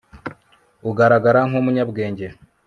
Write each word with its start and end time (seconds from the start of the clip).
agaragara 0.89 1.39
nk'umunyabwenge 1.49 2.27